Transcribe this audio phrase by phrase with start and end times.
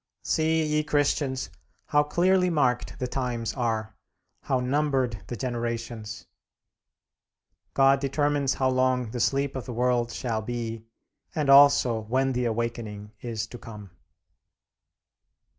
[0.23, 1.51] See, ye Christians,
[1.85, 3.95] how clearly marked the times are,
[4.41, 6.25] how numbered the generations:
[7.75, 10.87] God determines how long the sleep of the world shall be,
[11.35, 13.91] and also when the awakening is to come.